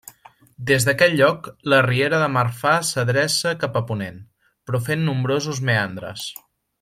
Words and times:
Des 0.69 0.85
d'aquest 0.87 1.17
lloc, 1.19 1.49
la 1.73 1.81
Riera 1.87 2.21
de 2.23 2.29
Marfà 2.37 2.73
s'adreça 2.89 3.53
cap 3.65 3.77
a 3.83 3.87
ponent, 3.91 4.17
però 4.71 4.85
fent 4.89 5.05
nombrosos 5.11 5.65
meandres. 5.71 6.27